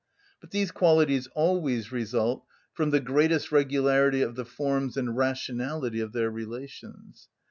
But 0.39 0.49
these 0.49 0.71
qualities 0.71 1.27
always 1.35 1.91
result 1.91 2.43
from 2.73 2.89
the 2.89 2.99
greatest 2.99 3.51
regularity 3.51 4.23
of 4.23 4.33
the 4.33 4.45
forms 4.45 4.97
and 4.97 5.15
rationality 5.15 5.99
of 5.99 6.11
their 6.11 6.31
relations. 6.31 7.29